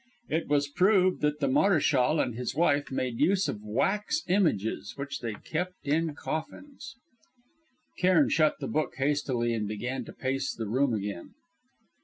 [0.29, 5.19] It was proved that the Maréchal and his wife made use of wax images, which
[5.19, 6.95] they kept in coffins...."
[7.99, 11.35] Cairn shut the book hastily and began to pace the room again.